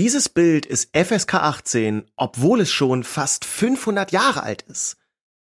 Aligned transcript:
Dieses 0.00 0.30
Bild 0.30 0.64
ist 0.64 0.96
FSK 0.96 1.34
18, 1.34 2.10
obwohl 2.16 2.62
es 2.62 2.72
schon 2.72 3.04
fast 3.04 3.44
500 3.44 4.12
Jahre 4.12 4.42
alt 4.42 4.62
ist. 4.62 4.96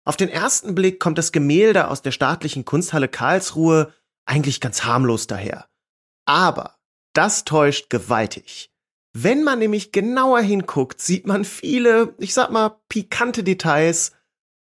Auf 0.06 0.16
den 0.16 0.30
ersten 0.30 0.74
Blick 0.74 0.98
kommt 0.98 1.18
das 1.18 1.30
Gemälde 1.30 1.88
aus 1.88 2.00
der 2.00 2.10
staatlichen 2.10 2.64
Kunsthalle 2.64 3.08
Karlsruhe 3.08 3.92
eigentlich 4.24 4.62
ganz 4.62 4.84
harmlos 4.84 5.26
daher. 5.26 5.68
Aber 6.24 6.76
das 7.12 7.44
täuscht 7.44 7.90
gewaltig. 7.90 8.72
Wenn 9.12 9.44
man 9.44 9.58
nämlich 9.58 9.92
genauer 9.92 10.40
hinguckt, 10.40 11.02
sieht 11.02 11.26
man 11.26 11.44
viele, 11.44 12.14
ich 12.16 12.32
sag 12.32 12.50
mal, 12.50 12.80
pikante 12.88 13.44
Details. 13.44 14.12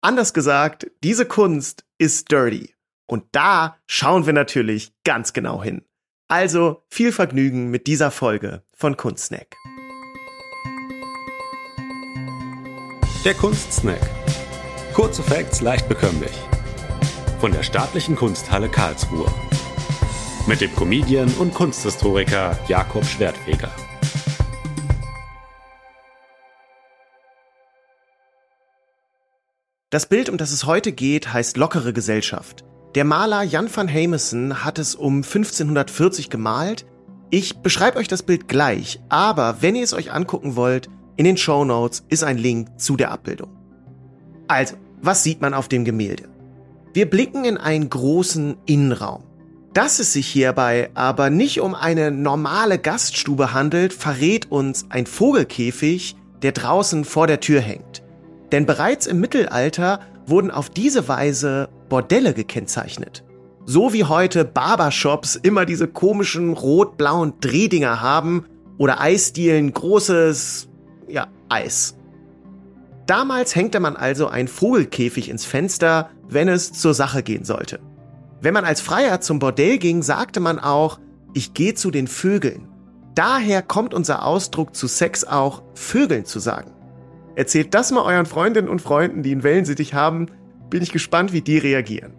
Anders 0.02 0.34
gesagt, 0.34 0.88
diese 1.04 1.28
Kunst 1.28 1.86
ist 2.00 2.32
dirty. 2.32 2.74
Und 3.06 3.26
da 3.32 3.78
schauen 3.86 4.26
wir 4.26 4.34
natürlich 4.34 4.92
ganz 5.04 5.34
genau 5.34 5.62
hin. 5.62 5.86
Also 6.30 6.84
viel 6.90 7.12
Vergnügen 7.12 7.70
mit 7.70 7.86
dieser 7.86 8.10
Folge 8.10 8.64
von 8.76 8.98
Kunstsnack. 8.98 9.56
Der 13.26 13.34
Kunstsnack. 13.34 14.02
Kurze 14.94 15.24
Facts 15.24 15.62
leicht 15.62 15.88
bekömmlich. 15.88 16.34
Von 17.40 17.54
der 17.54 17.64
Staatlichen 17.64 18.18
Kunsthalle 18.18 18.68
Karlsruhe. 18.68 19.32
Mit 20.46 20.60
dem 20.60 20.76
Comedian 20.76 21.30
und 21.36 21.54
Kunsthistoriker 21.54 22.60
Jakob 22.68 23.06
Schwertfeger. 23.06 23.72
Das 29.90 30.10
Bild, 30.10 30.28
um 30.28 30.38
das 30.38 30.52
es 30.52 30.66
heute 30.66 30.92
geht, 30.92 31.32
heißt 31.32 31.56
Lockere 31.56 31.94
Gesellschaft. 31.94 32.66
Der 32.94 33.06
Maler 33.06 33.44
Jan 33.44 33.74
van 33.74 33.88
Hameson 33.88 34.66
hat 34.66 34.80
es 34.80 34.96
um 34.96 35.24
1540 35.24 36.30
gemalt. 36.30 36.86
Ich 37.30 37.60
beschreibe 37.60 38.00
euch 38.00 38.10
das 38.10 38.24
Bild 38.24 38.50
gleich, 38.50 39.00
aber 39.08 39.62
wenn 39.62 39.78
ihr 39.78 39.86
es 39.86 39.94
euch 39.94 40.12
angucken 40.12 40.58
wollt, 40.58 40.90
in 41.16 41.26
den 41.26 41.38
Show 41.38 41.64
Notes 41.66 42.04
ist 42.10 42.24
ein 42.24 42.38
Link 42.38 42.80
zu 42.80 42.96
der 42.96 43.12
Abbildung. 43.12 43.50
Also, 44.48 44.76
was 45.02 45.24
sieht 45.24 45.42
man 45.42 45.54
auf 45.54 45.68
dem 45.68 45.86
Gemälde? 45.86 46.24
Wir 46.94 47.10
blicken 47.10 47.46
in 47.46 47.58
einen 47.58 47.90
großen 47.90 48.58
Innenraum. 48.66 49.24
Dass 49.74 49.98
es 50.00 50.14
sich 50.14 50.28
hierbei 50.28 50.92
aber 50.94 51.32
nicht 51.32 51.60
um 51.60 51.74
eine 51.74 52.12
normale 52.12 52.78
Gaststube 52.78 53.54
handelt, 53.54 53.92
verrät 53.92 54.52
uns 54.52 54.86
ein 54.90 55.08
Vogelkäfig, 55.08 56.16
der 56.44 56.52
draußen 56.52 57.06
vor 57.06 57.26
der 57.26 57.40
Tür 57.40 57.62
hängt. 57.62 58.04
Denn 58.52 58.68
bereits 58.68 59.08
im 59.08 59.20
Mittelalter 59.20 60.00
wurden 60.28 60.52
auf 60.52 60.70
diese 60.70 61.08
Weise 61.08 61.70
Bordelle 61.90 62.34
gekennzeichnet. 62.34 63.24
So 63.66 63.94
wie 63.94 64.04
heute 64.04 64.46
Barbershops 64.46 65.36
immer 65.36 65.66
diese 65.66 65.88
komischen 65.88 66.54
rot-blauen 66.54 67.34
Drehdinger 67.40 68.02
haben 68.02 68.46
oder 68.78 69.00
Eisdielen 69.00 69.74
großes, 69.74 70.70
ja, 71.14 71.28
Eis. 71.48 71.96
Damals 73.06 73.56
hängte 73.56 73.80
man 73.80 73.96
also 73.96 74.28
einen 74.28 74.48
Vogelkäfig 74.48 75.30
ins 75.30 75.46
Fenster, 75.46 76.10
wenn 76.28 76.48
es 76.48 76.74
zur 76.74 76.96
Sache 76.96 77.22
gehen 77.22 77.46
sollte. 77.46 77.80
Wenn 78.42 78.54
man 78.54 78.66
als 78.66 78.82
Freier 78.82 79.22
zum 79.22 79.38
Bordell 79.38 79.78
ging, 79.78 80.02
sagte 80.02 80.40
man 80.40 80.58
auch, 80.58 81.00
ich 81.34 81.54
gehe 81.54 81.76
zu 81.76 81.92
den 81.92 82.08
Vögeln. 82.08 82.68
Daher 83.14 83.62
kommt 83.62 83.94
unser 83.94 84.26
Ausdruck 84.26 84.76
zu 84.76 84.88
Sex 84.88 85.24
auch 85.24 85.62
Vögeln 85.76 86.26
zu 86.26 86.40
sagen. 86.40 86.72
Erzählt 87.36 87.76
das 87.76 87.92
mal 87.92 88.04
euren 88.04 88.26
Freundinnen 88.26 88.70
und 88.70 88.82
Freunden, 88.82 89.22
die 89.22 89.34
einen 89.34 89.44
Wellensittich 89.44 89.94
haben. 89.94 90.28
Bin 90.72 90.82
ich 90.82 90.92
gespannt, 90.92 91.32
wie 91.32 91.42
die 91.42 91.60
reagieren. 91.60 92.14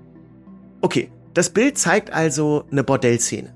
Okay, 0.83 1.11
das 1.35 1.51
Bild 1.51 1.79
zeigt 1.79 2.13
also 2.13 2.65
eine 2.71 2.85
Bordellszene. 2.85 3.53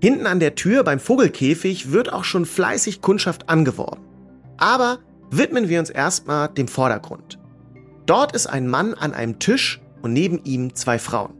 Hinten 0.00 0.26
an 0.26 0.38
der 0.38 0.54
Tür 0.54 0.84
beim 0.84 1.00
Vogelkäfig 1.00 1.90
wird 1.90 2.12
auch 2.12 2.24
schon 2.24 2.44
fleißig 2.46 3.00
Kundschaft 3.00 3.48
angeworben. 3.48 4.06
Aber 4.58 4.98
widmen 5.30 5.68
wir 5.68 5.80
uns 5.80 5.90
erstmal 5.90 6.48
dem 6.48 6.68
Vordergrund. 6.68 7.38
Dort 8.06 8.34
ist 8.34 8.46
ein 8.46 8.68
Mann 8.68 8.94
an 8.94 9.12
einem 9.12 9.38
Tisch 9.38 9.80
und 10.02 10.12
neben 10.12 10.44
ihm 10.44 10.74
zwei 10.74 10.98
Frauen. 10.98 11.34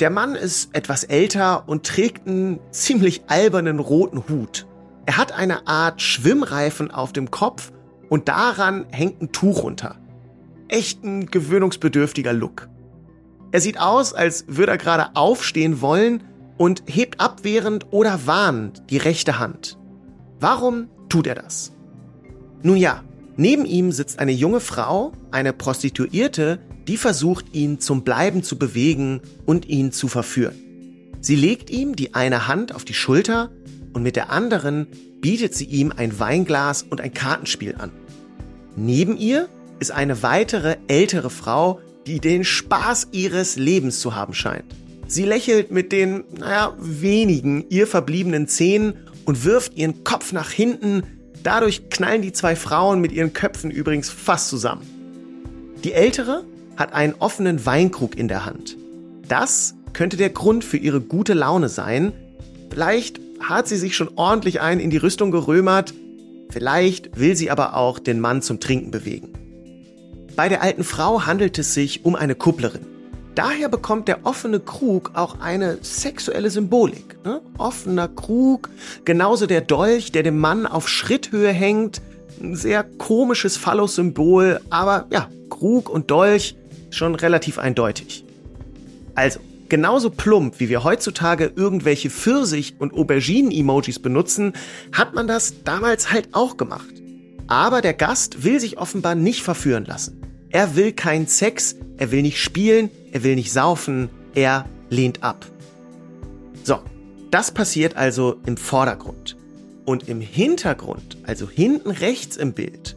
Der 0.00 0.10
Mann 0.10 0.34
ist 0.34 0.74
etwas 0.74 1.04
älter 1.04 1.68
und 1.68 1.86
trägt 1.86 2.26
einen 2.26 2.58
ziemlich 2.72 3.22
albernen 3.28 3.78
roten 3.78 4.24
Hut. 4.28 4.66
Er 5.06 5.16
hat 5.16 5.32
eine 5.32 5.66
Art 5.66 6.02
Schwimmreifen 6.02 6.90
auf 6.90 7.12
dem 7.12 7.30
Kopf 7.30 7.72
und 8.08 8.28
daran 8.28 8.86
hängt 8.90 9.22
ein 9.22 9.32
Tuch 9.32 9.62
runter. 9.62 9.96
Echt 10.68 11.04
ein 11.04 11.26
gewöhnungsbedürftiger 11.26 12.32
Look. 12.32 12.68
Er 13.52 13.60
sieht 13.60 13.78
aus, 13.78 14.14
als 14.14 14.44
würde 14.48 14.72
er 14.72 14.78
gerade 14.78 15.14
aufstehen 15.14 15.80
wollen 15.80 16.24
und 16.56 16.82
hebt 16.86 17.20
abwehrend 17.20 17.86
oder 17.90 18.26
warnend 18.26 18.82
die 18.90 18.96
rechte 18.96 19.38
Hand. 19.38 19.78
Warum 20.40 20.88
tut 21.08 21.26
er 21.26 21.34
das? 21.34 21.72
Nun 22.62 22.76
ja, 22.76 23.02
neben 23.36 23.64
ihm 23.64 23.92
sitzt 23.92 24.18
eine 24.18 24.32
junge 24.32 24.60
Frau, 24.60 25.12
eine 25.30 25.52
Prostituierte, 25.52 26.58
die 26.86 26.96
versucht, 26.96 27.54
ihn 27.54 27.80
zum 27.80 28.02
Bleiben 28.02 28.42
zu 28.42 28.58
bewegen 28.58 29.20
und 29.46 29.68
ihn 29.68 29.92
zu 29.92 30.08
verführen. 30.08 30.54
Sie 31.20 31.36
legt 31.36 31.70
ihm 31.70 31.94
die 31.94 32.14
eine 32.14 32.48
Hand 32.48 32.74
auf 32.74 32.84
die 32.84 32.94
Schulter 32.94 33.50
und 33.92 34.02
mit 34.02 34.16
der 34.16 34.30
anderen 34.30 34.86
bietet 35.20 35.54
sie 35.54 35.66
ihm 35.66 35.92
ein 35.96 36.18
Weinglas 36.18 36.82
und 36.82 37.00
ein 37.00 37.14
Kartenspiel 37.14 37.76
an. 37.78 37.90
Neben 38.76 39.16
ihr 39.16 39.48
ist 39.78 39.92
eine 39.92 40.22
weitere 40.22 40.76
ältere 40.88 41.30
Frau, 41.30 41.80
die 42.06 42.18
den 42.18 42.44
Spaß 42.44 43.08
ihres 43.12 43.56
Lebens 43.56 44.00
zu 44.00 44.14
haben 44.16 44.34
scheint. 44.34 44.64
Sie 45.06 45.24
lächelt 45.24 45.70
mit 45.70 45.92
den, 45.92 46.24
naja, 46.38 46.74
wenigen 46.78 47.64
ihr 47.68 47.86
verbliebenen 47.86 48.48
Zähnen 48.48 48.94
und 49.24 49.44
wirft 49.44 49.76
ihren 49.76 50.04
Kopf 50.04 50.32
nach 50.32 50.50
hinten. 50.50 51.02
Dadurch 51.42 51.90
knallen 51.90 52.22
die 52.22 52.32
zwei 52.32 52.56
Frauen 52.56 53.00
mit 53.00 53.12
ihren 53.12 53.32
Köpfen 53.32 53.70
übrigens 53.70 54.10
fast 54.10 54.48
zusammen. 54.48 54.82
Die 55.84 55.92
ältere 55.92 56.44
hat 56.76 56.92
einen 56.92 57.14
offenen 57.18 57.66
Weinkrug 57.66 58.16
in 58.16 58.28
der 58.28 58.44
Hand. 58.44 58.76
Das 59.28 59.74
könnte 59.92 60.16
der 60.16 60.30
Grund 60.30 60.64
für 60.64 60.76
ihre 60.76 61.00
gute 61.00 61.34
Laune 61.34 61.68
sein. 61.68 62.12
Vielleicht 62.70 63.20
hat 63.40 63.66
sie 63.68 63.76
sich 63.76 63.96
schon 63.96 64.10
ordentlich 64.16 64.60
ein 64.60 64.80
in 64.80 64.90
die 64.90 64.96
Rüstung 64.96 65.30
gerömert, 65.30 65.94
Vielleicht 66.52 67.18
will 67.18 67.34
sie 67.34 67.50
aber 67.50 67.76
auch 67.76 67.98
den 67.98 68.20
Mann 68.20 68.42
zum 68.42 68.60
Trinken 68.60 68.90
bewegen. 68.90 69.32
Bei 70.36 70.50
der 70.50 70.62
alten 70.62 70.84
Frau 70.84 71.24
handelt 71.24 71.58
es 71.58 71.72
sich 71.72 72.04
um 72.04 72.14
eine 72.14 72.34
Kupplerin. 72.34 72.86
Daher 73.34 73.70
bekommt 73.70 74.08
der 74.08 74.26
offene 74.26 74.60
Krug 74.60 75.12
auch 75.14 75.40
eine 75.40 75.78
sexuelle 75.80 76.50
Symbolik. 76.50 77.16
Ne? 77.24 77.40
Offener 77.56 78.08
Krug, 78.08 78.68
genauso 79.06 79.46
der 79.46 79.62
Dolch, 79.62 80.12
der 80.12 80.22
dem 80.22 80.38
Mann 80.38 80.66
auf 80.66 80.88
Schritthöhe 80.88 81.50
hängt. 81.50 82.02
Ein 82.42 82.56
sehr 82.56 82.84
komisches 82.84 83.56
Phallus-Symbol, 83.56 84.60
aber 84.68 85.06
ja, 85.10 85.30
Krug 85.48 85.88
und 85.88 86.10
Dolch 86.10 86.56
schon 86.90 87.14
relativ 87.14 87.58
eindeutig. 87.58 88.24
Also, 89.14 89.40
genauso 89.70 90.10
plump, 90.10 90.60
wie 90.60 90.68
wir 90.68 90.84
heutzutage 90.84 91.52
irgendwelche 91.56 92.10
Pfirsich- 92.10 92.74
und 92.78 92.92
Auberginen-Emojis 92.92 93.98
benutzen, 94.00 94.52
hat 94.92 95.14
man 95.14 95.26
das 95.26 95.62
damals 95.64 96.12
halt 96.12 96.28
auch 96.32 96.58
gemacht. 96.58 96.92
Aber 97.46 97.80
der 97.80 97.94
Gast 97.94 98.44
will 98.44 98.60
sich 98.60 98.76
offenbar 98.76 99.14
nicht 99.14 99.42
verführen 99.42 99.86
lassen. 99.86 100.20
Er 100.50 100.76
will 100.76 100.92
keinen 100.92 101.26
Sex, 101.26 101.76
er 101.96 102.10
will 102.10 102.22
nicht 102.22 102.38
spielen, 102.38 102.90
er 103.12 103.22
will 103.22 103.36
nicht 103.36 103.52
saufen, 103.52 104.08
er 104.34 104.66
lehnt 104.90 105.22
ab. 105.22 105.46
So, 106.64 106.78
das 107.30 107.50
passiert 107.50 107.96
also 107.96 108.36
im 108.46 108.56
Vordergrund. 108.56 109.36
Und 109.84 110.08
im 110.08 110.20
Hintergrund, 110.20 111.18
also 111.24 111.48
hinten 111.48 111.90
rechts 111.90 112.36
im 112.36 112.52
Bild, 112.52 112.96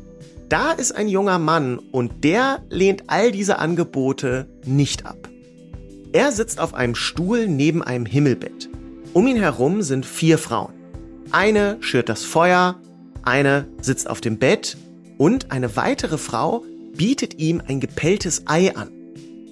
da 0.50 0.72
ist 0.72 0.92
ein 0.92 1.08
junger 1.08 1.40
Mann 1.40 1.80
und 1.80 2.24
der 2.24 2.64
lehnt 2.70 3.06
all 3.08 3.32
diese 3.32 3.58
Angebote 3.58 4.48
nicht 4.66 5.06
ab. 5.06 5.30
Er 6.14 6.32
sitzt 6.32 6.60
auf 6.60 6.74
einem 6.74 6.96
Stuhl 6.96 7.48
neben 7.48 7.82
einem 7.84 8.06
Himmelbett. 8.06 8.70
Um 9.14 9.28
ihn 9.28 9.38
herum 9.38 9.82
sind 9.82 10.06
vier 10.06 10.38
Frauen. 10.38 10.74
Eine 11.32 11.78
schürt 11.80 12.10
das 12.10 12.24
Feuer, 12.24 12.80
eine 13.24 13.68
sitzt 13.82 14.10
auf 14.10 14.22
dem 14.22 14.38
Bett 14.38 14.78
und 15.18 15.52
eine 15.52 15.76
weitere 15.76 16.18
Frau 16.18 16.64
bietet 16.96 17.40
ihm 17.40 17.62
ein 17.68 17.80
gepelltes 17.80 18.44
Ei 18.46 18.76
an. 18.76 18.95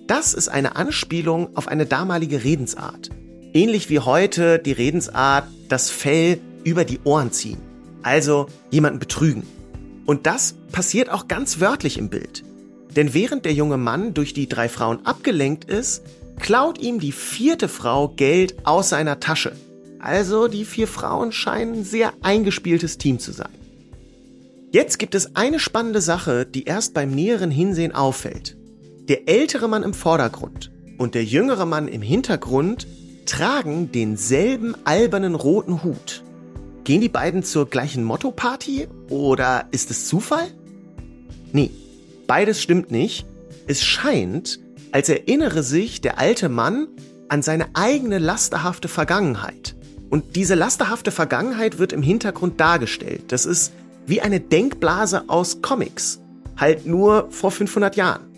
Das 0.07 0.33
ist 0.33 0.50
eine 0.50 0.75
Anspielung 0.75 1.55
auf 1.55 1.67
eine 1.67 1.85
damalige 1.85 2.44
Redensart. 2.44 3.09
Ähnlich 3.53 3.89
wie 3.89 4.00
heute 4.00 4.59
die 4.59 4.73
Redensart 4.73 5.47
das 5.69 5.89
Fell 5.89 6.39
über 6.63 6.83
die 6.83 7.00
Ohren 7.05 7.31
ziehen. 7.31 7.59
Also 8.01 8.47
jemanden 8.69 9.00
betrügen. 9.00 9.44
Und 10.05 10.27
das 10.27 10.55
passiert 10.73 11.09
auch 11.09 11.29
ganz 11.29 11.61
wörtlich 11.61 11.97
im 11.97 12.09
Bild. 12.09 12.44
Denn 12.95 13.13
während 13.13 13.45
der 13.45 13.53
junge 13.53 13.77
Mann 13.77 14.13
durch 14.13 14.33
die 14.33 14.50
drei 14.50 14.67
Frauen 14.67 15.05
abgelenkt 15.05 15.65
ist, 15.65 16.03
klaut 16.39 16.79
ihm 16.79 16.99
die 16.99 17.13
vierte 17.13 17.69
Frau 17.69 18.09
Geld 18.09 18.56
aus 18.65 18.89
seiner 18.89 19.21
Tasche. 19.21 19.53
Also 19.99 20.49
die 20.49 20.65
vier 20.65 20.88
Frauen 20.89 21.31
scheinen 21.31 21.75
ein 21.75 21.83
sehr 21.85 22.11
eingespieltes 22.21 22.97
Team 22.97 23.19
zu 23.19 23.31
sein. 23.31 23.53
Jetzt 24.71 24.99
gibt 24.99 25.15
es 25.15 25.35
eine 25.35 25.59
spannende 25.59 26.01
Sache, 26.01 26.45
die 26.45 26.65
erst 26.65 26.94
beim 26.94 27.11
näheren 27.11 27.51
Hinsehen 27.51 27.94
auffällt. 27.94 28.57
Der 29.09 29.27
ältere 29.27 29.67
Mann 29.67 29.83
im 29.83 29.94
Vordergrund 29.94 30.71
und 30.97 31.13
der 31.13 31.25
jüngere 31.25 31.65
Mann 31.65 31.89
im 31.89 32.01
Hintergrund 32.01 32.88
tragen 33.25 33.91
denselben 33.91 34.75
albernen 34.85 35.35
roten 35.35 35.83
Hut. 35.83 36.23
Gehen 36.85 37.01
die 37.01 37.09
beiden 37.09 37.44
zur 37.44 37.69
gleichen 37.69 38.05
Motto-Party 38.05 38.88
oder 39.09 39.65
ist 39.71 39.91
es 39.91 40.07
Zufall? 40.07 40.47
Nee, 41.51 41.71
beides 42.27 42.61
stimmt 42.61 42.91
nicht. 42.91 43.25
Es 43.67 43.83
scheint, 43.83 44.61
als 44.94 45.09
erinnere 45.09 45.63
sich 45.63 45.99
der 45.99 46.17
alte 46.17 46.47
Mann 46.47 46.88
an 47.27 47.41
seine 47.41 47.67
eigene 47.73 48.19
lasterhafte 48.19 48.88
Vergangenheit. 48.88 49.75
Und 50.11 50.38
diese 50.38 50.56
lasterhafte 50.56 51.11
Vergangenheit 51.11 51.77
wird 51.77 51.91
im 51.91 52.03
Hintergrund 52.03 52.61
dargestellt. 52.61 53.33
Das 53.33 53.45
ist 53.45 53.73
wie 54.06 54.21
eine 54.21 54.39
Denkblase 54.39 55.25
aus 55.27 55.61
Comics, 55.61 56.21
halt 56.56 56.85
nur 56.85 57.27
vor 57.31 57.51
500 57.51 57.97
Jahren. 57.97 58.32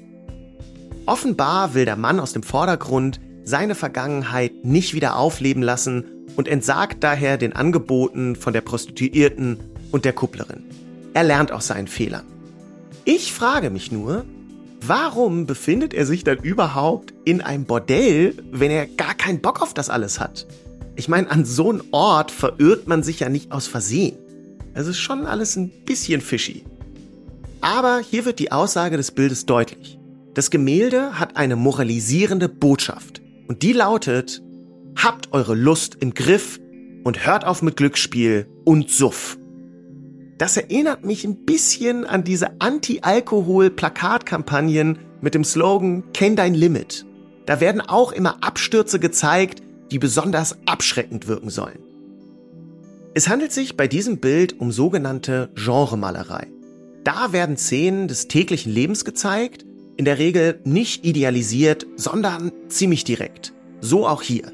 Offenbar 1.06 1.76
will 1.76 1.86
der 1.86 1.98
Mann 1.98 2.20
aus 2.20 2.34
dem 2.34 2.42
Vordergrund 2.42 3.20
seine 3.44 3.76
Vergangenheit 3.76 4.66
nicht 4.66 4.96
wieder 4.96 5.18
aufleben 5.18 5.62
lassen 5.62 6.04
und 6.36 6.48
entsagt 6.48 7.04
daher 7.04 7.38
den 7.38 7.54
Angeboten 7.54 8.36
von 8.36 8.54
der 8.54 8.62
Prostituierten 8.62 9.60
und 9.92 10.04
der 10.04 10.14
Kupplerin. 10.14 10.64
Er 11.14 11.24
lernt 11.24 11.52
aus 11.52 11.68
seinen 11.68 11.88
Fehlern. 11.88 12.26
Ich 13.06 13.32
frage 13.32 13.70
mich 13.70 13.92
nur, 13.92 14.26
warum 14.82 15.46
befindet 15.46 15.94
er 15.94 16.08
sich 16.08 16.24
dann 16.24 16.40
überhaupt 16.40 17.14
in 17.24 17.42
einem 17.42 17.66
Bordell, 17.66 18.36
wenn 18.52 18.72
er 18.72 18.88
gar 18.88 19.14
keinen 19.14 19.42
Bock 19.42 19.62
auf 19.62 19.76
das 19.76 19.92
alles 19.92 20.20
hat? 20.20 20.48
Ich 20.96 21.08
meine, 21.08 21.30
an 21.30 21.46
so 21.46 21.70
einem 21.70 21.84
Ort 21.92 22.32
verirrt 22.32 22.88
man 22.88 23.04
sich 23.04 23.20
ja 23.20 23.30
nicht 23.30 23.52
aus 23.52 23.68
Versehen. 23.68 24.18
Es 24.74 24.88
ist 24.88 24.98
schon 24.98 25.28
alles 25.28 25.56
ein 25.56 25.70
bisschen 25.86 26.20
fishy. 26.20 26.66
Aber 27.62 28.00
hier 28.00 28.26
wird 28.26 28.40
die 28.40 28.52
Aussage 28.52 28.98
des 28.98 29.12
Bildes 29.12 29.46
deutlich. 29.46 30.00
Das 30.36 30.52
Gemälde 30.52 31.18
hat 31.18 31.38
eine 31.38 31.56
moralisierende 31.56 32.50
Botschaft. 32.50 33.22
Und 33.48 33.64
die 33.64 33.72
lautet, 33.72 34.44
habt 34.98 35.32
eure 35.32 35.56
Lust 35.56 35.96
im 36.02 36.14
Griff 36.14 36.60
und 37.06 37.26
hört 37.26 37.46
auf 37.46 37.62
mit 37.62 37.78
Glücksspiel 37.78 38.50
und 38.66 38.92
Suff. 38.92 39.38
Das 40.38 40.58
erinnert 40.58 41.06
mich 41.06 41.24
ein 41.24 41.46
bisschen 41.46 42.04
an 42.04 42.26
diese 42.26 42.60
Anti-Alkohol-Plakatkampagnen 42.60 45.00
mit 45.22 45.36
dem 45.36 45.46
Slogan 45.46 46.04
Kenn 46.12 46.36
dein 46.36 46.54
Limit. 46.54 47.06
Da 47.46 47.62
werden 47.62 47.80
auch 47.80 48.12
immer 48.12 48.44
Abstürze 48.44 49.00
gezeigt, 49.00 49.64
die 49.90 50.00
besonders 50.00 50.58
abschreckend 50.66 51.30
wirken 51.30 51.50
sollen. 51.50 51.80
Es 53.14 53.30
handelt 53.30 53.54
sich 53.54 53.78
bei 53.78 53.88
diesem 53.88 54.18
Bild 54.18 54.60
um 54.60 54.74
sogenannte 54.74 55.50
Genremalerei. 55.56 56.48
Da 57.06 57.32
werden 57.32 57.56
Szenen 57.56 58.10
des 58.10 58.28
täglichen 58.28 58.74
Lebens 58.74 59.06
gezeigt, 59.06 59.66
in 59.98 60.06
der 60.06 60.18
Regel 60.20 60.60
nicht 60.64 61.06
idealisiert, 61.06 61.86
sondern 61.96 62.52
ziemlich 62.68 63.04
direkt. 63.04 63.54
So 63.82 64.08
auch 64.08 64.22
hier. 64.22 64.52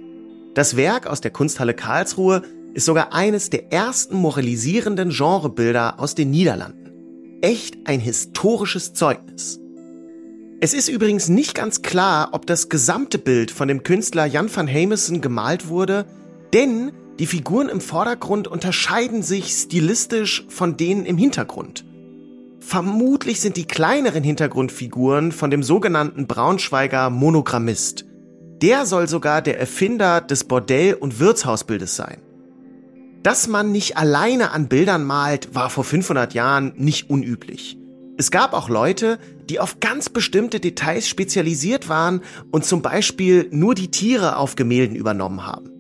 Das 0.54 0.76
Werk 0.76 1.08
aus 1.08 1.22
der 1.22 1.32
Kunsthalle 1.32 1.74
Karlsruhe 1.74 2.44
ist 2.74 2.86
sogar 2.86 3.14
eines 3.14 3.50
der 3.50 3.72
ersten 3.72 4.16
moralisierenden 4.16 5.10
Genrebilder 5.10 6.00
aus 6.00 6.16
den 6.16 6.32
Niederlanden. 6.32 7.40
Echt 7.42 7.78
ein 7.86 8.00
historisches 8.00 8.94
Zeugnis. 8.94 9.60
Es 10.60 10.74
ist 10.74 10.90
übrigens 10.90 11.28
nicht 11.28 11.56
ganz 11.56 11.82
klar, 11.82 12.30
ob 12.34 12.46
das 12.46 12.70
gesamte 12.70 13.18
Bild 13.18 13.50
von 13.50 13.68
dem 13.68 13.84
Künstler 13.84 14.26
Jan 14.26 14.54
van 14.54 14.68
Hamessen 14.68 15.20
gemalt 15.20 15.68
wurde, 15.68 16.06
denn 16.54 16.92
die 17.18 17.26
Figuren 17.26 17.68
im 17.68 17.82
Vordergrund 17.82 18.48
unterscheiden 18.48 19.24
sich 19.24 19.48
stilistisch 19.52 20.46
von 20.50 20.78
denen 20.78 21.06
im 21.06 21.18
Hintergrund. 21.18 21.84
Vermutlich 22.62 23.42
sind 23.42 23.58
die 23.58 23.66
kleineren 23.66 24.24
Hintergrundfiguren 24.24 25.32
von 25.32 25.50
dem 25.50 25.64
sogenannten 25.64 26.28
Braunschweiger 26.28 27.10
Monogrammist. 27.10 28.06
Der 28.62 28.86
soll 28.86 29.10
sogar 29.10 29.42
der 29.42 29.60
Erfinder 29.60 30.22
des 30.22 30.44
Bordell- 30.44 30.94
und 30.94 31.20
Wirtshausbildes 31.20 31.96
sein. 31.96 32.22
Dass 33.24 33.48
man 33.48 33.72
nicht 33.72 33.98
alleine 33.98 34.52
an 34.52 34.68
Bildern 34.68 35.04
malt, 35.04 35.54
war 35.56 35.72
vor 35.72 35.84
500 35.84 36.34
Jahren 36.36 36.74
nicht 36.78 37.10
unüblich. 37.10 37.78
Es 38.18 38.30
gab 38.30 38.54
auch 38.54 38.70
Leute, 38.70 39.18
die 39.50 39.60
auf 39.60 39.80
ganz 39.80 40.10
bestimmte 40.10 40.60
Details 40.60 41.08
spezialisiert 41.08 41.90
waren 41.90 42.22
und 42.52 42.64
zum 42.64 42.84
Beispiel 42.84 43.48
nur 43.52 43.74
die 43.74 43.90
Tiere 43.90 44.38
auf 44.38 44.56
Gemälden 44.56 44.96
übernommen 44.96 45.46
haben. 45.46 45.72